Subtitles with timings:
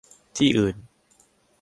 [0.37, 0.75] ที่อื่น